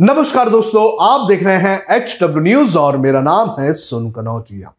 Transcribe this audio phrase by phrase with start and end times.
[0.00, 4.72] नमस्कार दोस्तों, आप देख रहे हैं एच डब्ल्यू न्यूज़ और मेरा नाम है सुन कनौजिया।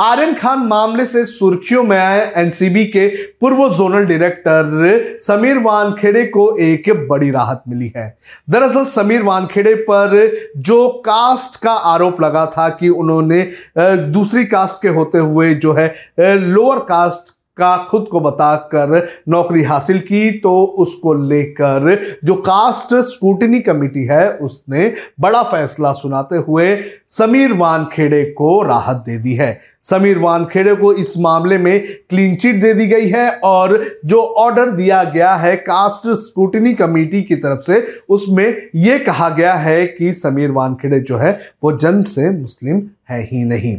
[0.00, 3.06] आर्यन खान मामले से सुर्खियों में आए एनसीबी के
[3.40, 8.08] पूर्व जोनल डायरेक्टर समीर वानखेड़े को एक बड़ी राहत मिली है।
[8.50, 10.16] दरअसल समीर वानखेड़े पर
[10.56, 13.42] जो कास्ट का आरोप लगा था कि उन्होंने
[14.10, 15.92] दूसरी कास्ट के होते हुए जो है
[16.38, 23.60] लोअर कास्ट का खुद को बताकर नौकरी हासिल की तो उसको लेकर जो कास्ट स्कूटनी
[23.60, 26.76] कमेटी है, उसने बड़ा फैसला सुनाते हुए
[27.08, 32.60] समीर वानखेड़े को राहत दे दी है। समीर वानखेड़े को इस मामले में क्लीन चिट
[32.60, 37.60] दे दी गई है और जो ऑर्डर दिया गया है कास्ट स्कूटनी कमेटी की तरफ़
[37.60, 42.82] से, उसमें यह कहा गया है कि समीर वानखेड़े जो है, वो जन्म से मुस्लिम
[43.10, 43.78] है ही नहीं।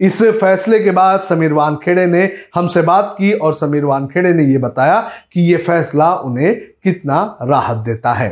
[0.00, 2.22] इस फैसले के बाद समीर वानखेड़े ने
[2.54, 5.00] हमसे बात की और समीर वानखेड़े ने यह बताया
[5.32, 8.30] कि यह फैसला उन्हें कितना राहत देता है।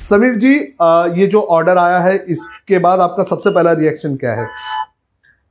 [0.00, 0.54] समीर जी
[1.20, 4.48] ये जो ऑर्डर आया है इसके बाद आपका सबसे पहला रिएक्शन क्या है?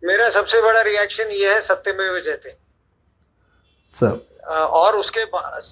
[0.04, 2.56] मेरा सबसे बड़ा रिएक्शन ये है सत्यमेव जयते
[3.92, 4.20] सर।
[4.52, 5.22] और उसके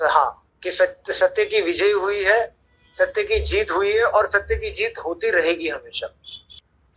[0.05, 2.39] हाँ कि सत्य सत्य की विजय हुई है
[2.93, 6.07] सत्य की जीत हुई है और सत्य की जीत होती रहेगी हमेशा।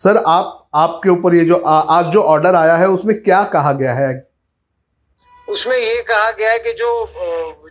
[0.01, 3.73] सर आप आपके ऊपर ये जो आ, आज जो ऑर्डर आया है उसमें क्या कहा
[3.73, 4.29] गया है?
[5.49, 7.13] उसमें ये कहा गया है कि जो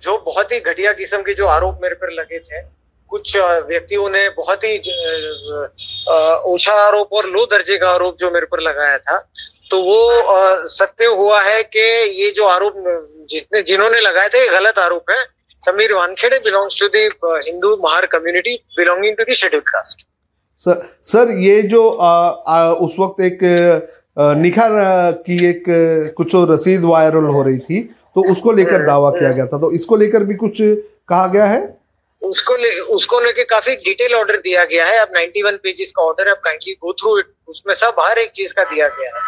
[0.04, 2.62] जो बहुत ही घटिया किस्म के जो आरोप मेरे पर लगे थे
[3.10, 4.78] कुछ व्यक्तियों ने बहुत ही
[6.54, 9.18] ऊँचा आरोप और लो दर्जे का आरोप जो मेरे पर लगाया था
[9.72, 11.88] तो वो सत्य हुआ है कि
[12.24, 12.74] ये जो आरोप
[13.30, 15.24] जितने जिन्होंने लगाए थे गलत आरोप है।
[15.62, 20.09] Sameer Wankhede belongs to the Hindu Mahar community belonging to the scheduled caste
[20.64, 22.12] sir sir ये जो आ,
[22.48, 23.40] आ, उस वक्त एक
[24.38, 24.68] निखा
[25.26, 25.64] की एक
[26.18, 27.82] कुछ रसीद वायरल हो रही थी
[28.16, 31.62] तो उसको लेकर दावा किया गया था। तो इसको लेकर भी कुछ कहा गया है?
[32.22, 36.28] उसको ले उसको लेके काफ़ी डिटेल ऑर्डर दिया गया है। अब 91 पेजेस का ऑर्डर
[36.28, 39.22] है अब काइंडली गो थ्रू इट। उसमें सब हर एक चीज़ का दिया गया है।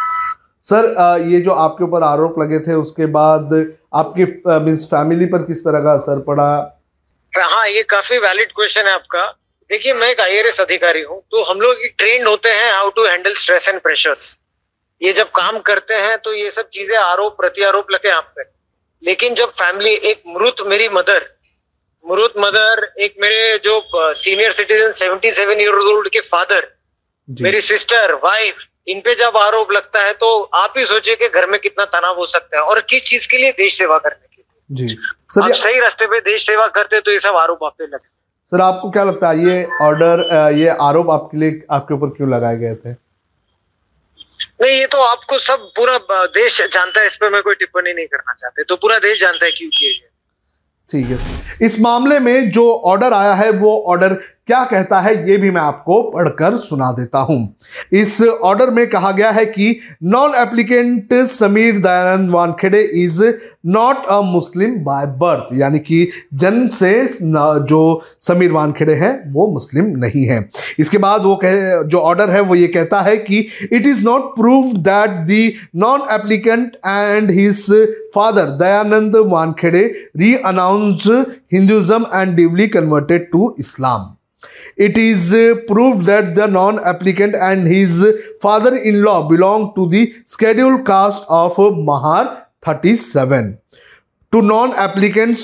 [0.68, 3.54] सर ये जो आपके ऊपर आरोप लगे थे उसके बाद
[3.96, 4.26] आपकी
[4.66, 6.52] मींस फैमिली पर किस तरह का असर पड़ा?
[7.34, 9.24] हाँ ये काफ़ी वैलिड क्वेश्चन है आपका।
[9.72, 13.34] देखिए मैं एक आई अधिकारी हूँ तो हम लोग ट्रेंड होते हैं how to handle
[13.34, 14.38] stress and pressures
[15.04, 18.44] ये जब काम करते हैं तो ये सब चीज़ें आरोप प्रत्यारोप लगे आप पे।
[19.04, 21.26] लेकिन जब फैमिली एक मृत मेरी मदर
[22.12, 26.68] मृत मदर एक मेरे जो senior citizen seventy seven year old के फादर
[27.28, 28.56] मेरी सिस्टर वाइफ
[28.88, 32.16] इन पे जब आरोप लगता है तो आप ही सोचिए कि घर में कितना तनाव
[32.16, 34.98] हो सकता है और किस चीज़ के लिए देश सेवा करने के लिए। जी।
[35.44, 38.21] आप सही रास्ते पे देश सेवा करते तो ये सब आरोप आप पे लगते
[38.52, 40.24] सर आपको क्या लगता है ये ऑर्डर
[40.56, 42.92] ये आरोप आपके लिए आपके ऊपर क्यों लगाए गए थे?
[44.62, 45.98] नहीं ये तो आपको सब पूरा
[46.36, 49.46] देश जानता है इस पर मैं कोई टिप्पणी नहीं करना चाहते। तो पूरा देश जानता
[49.46, 50.10] है क्यों किए गए
[50.92, 54.14] ठीक है। इस मामले में जो ऑर्डर आया है वो ऑर्डर
[54.48, 57.56] क्या कहता है ये भी मैं आपको पढ़कर सुना देता हूँ।
[57.94, 63.22] इस ऑर्डर में कहा गया है कि non applicant Sameer Dayanand Wankhede is
[63.68, 67.82] not a Muslim by birth यानी कि जन्म से जो
[68.22, 70.40] समीर वानखेड़े हैं, वो मुस्लिम नहीं है।
[70.80, 74.36] इसके बाद वो कह, जो ऑर्डर है, वो ये कहता है कि it is not
[74.36, 77.66] prove that the non applicant and his
[78.16, 79.84] father Dayanand Wankhede
[80.36, 81.08] renounce
[81.54, 84.14] Hinduism and duly converted to Islam
[84.78, 88.04] it is uh, proved that the non-applicant and his
[88.42, 93.58] father-in-law belong to the scheduled caste of Mahar 37.
[94.34, 95.42] To non applicants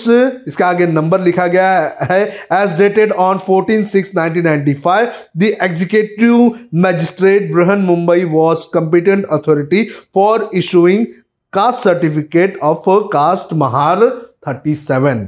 [0.48, 1.72] इसका आगे नंबर लिखा गया
[2.12, 2.22] है
[2.54, 5.08] as dated on 14 six 1995
[5.38, 9.84] the executive magistrate Brihan Mumbai was competent authority
[10.16, 11.06] for issuing
[11.54, 14.06] caste certificate of caste Mahar
[14.48, 15.26] 37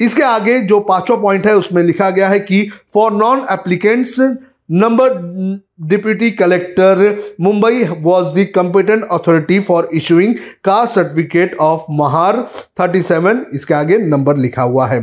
[0.00, 4.18] इसके आगे जो पांचवा पॉइंट है, उसमें लिखा गया है कि for non applicants
[4.70, 5.14] number
[5.88, 12.36] deputy collector Mumbai was the competent authority for issuing caste certificate of Mahar
[12.80, 15.00] 37 इसके आगे नंबर लिखा हुआ है।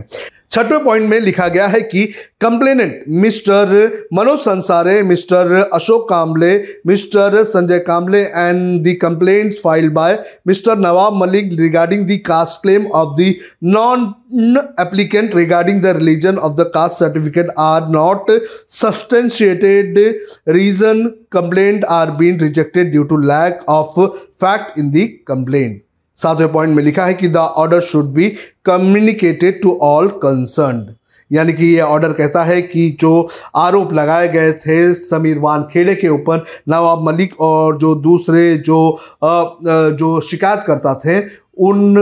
[0.51, 2.05] छठवें पॉइंट में लिखा गया है कि
[2.41, 3.69] complainant mister
[4.13, 6.53] Manoj Sansare, mister Ashok Kamble,
[6.87, 10.17] mister Sanjay Kamble and the complaints file by
[10.47, 13.33] mister Nawab Malik regarding the caste claim of the
[13.65, 18.31] non applicant regarding the religion of the caste certificate are not
[18.71, 19.99] substantiated
[20.49, 23.99] reason complaint are been rejected due to lack of
[24.41, 25.81] fact in the complaint
[26.23, 28.29] सातवें point में लिखा है कि the order should be
[28.65, 30.85] communicated to all concern
[31.31, 35.95] यानी कि ये order कहता है कि जो आरोप लगाए गए थे समीर वान खेड़े
[35.95, 41.19] के ऊपर, नवाब मलिक और जो दूसरे जो जो शिकायत करता थे,
[41.57, 41.97] उन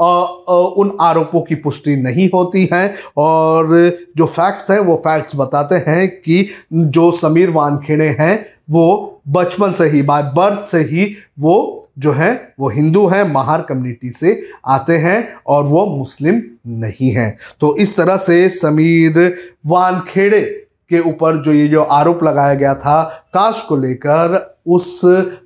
[0.00, 3.68] उन आरोपों की पुष्टि नहीं होती है। और
[4.16, 9.88] जो फैक्ट्स हैं, वो फैक्ट्स बताते हैं कि जो समीर वानखेड़े हैं, वो बचपन से
[9.88, 14.96] ही बाय बर्थ से ही वो जो है, वो हिंदू हैं, महार कम्युनिटी से आते
[14.96, 19.34] हैं और वो मुस्लिम नहीं हैं। तो इस तरह से समीर
[19.66, 23.02] वानखेड़े के ऊपर जो ये जो आरोप लगाया गया था
[23.34, 25.00] काश को लेकर, उस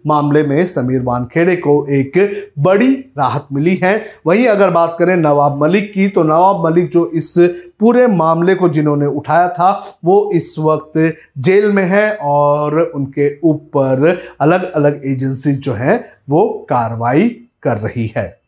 [0.07, 2.13] मामले में समीर वानखेड़े को एक
[2.59, 3.95] बड़ी राहत मिली है।
[4.27, 7.35] वहीं अगर बात करें नवाब मलिक की तो नवाब मलिक जो इस
[7.81, 14.19] पूरे मामले को जिन्होंने उठाया था, वो इस वक्त जेल में है और उनके ऊपर
[14.41, 17.29] अलग अलग एजेंसी जो हैं, वो कार्रवाई
[17.63, 18.42] कर रही है।